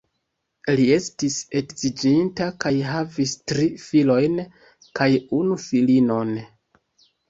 [0.79, 4.43] Li estis edziĝinta kaj havis tri filojn
[5.01, 6.39] kaj unu filinon.